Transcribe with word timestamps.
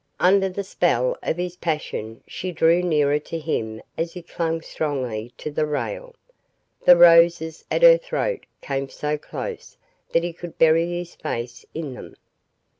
Under 0.19 0.49
the 0.49 0.63
spell 0.63 1.15
of 1.21 1.37
his 1.37 1.55
passion 1.57 2.23
she 2.27 2.51
drew 2.51 2.81
nearer 2.81 3.19
to 3.19 3.37
him 3.37 3.83
as 3.99 4.13
he 4.13 4.23
clung 4.23 4.61
strongly 4.61 5.31
to 5.37 5.51
the 5.51 5.67
rail. 5.67 6.15
The 6.83 6.97
roses 6.97 7.65
at 7.69 7.83
her 7.83 7.99
throat 7.99 8.47
came 8.63 8.89
so 8.89 9.19
close 9.19 9.77
that 10.11 10.23
he 10.23 10.33
could 10.33 10.57
bury 10.57 10.87
his 10.89 11.13
face 11.13 11.67
in 11.75 11.93
them. 11.93 12.15